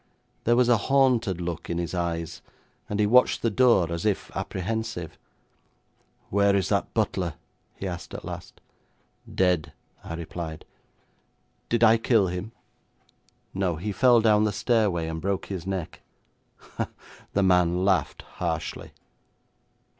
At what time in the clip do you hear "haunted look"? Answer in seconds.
0.89-1.69